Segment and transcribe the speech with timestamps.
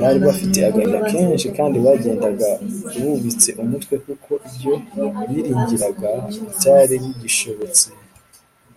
[0.00, 2.48] bari bafite agahinda kenshi, kandi bagendaga
[3.02, 4.74] bubitse umutwe kuko ibyo
[5.28, 7.86] biringiraga bitari bigishobotse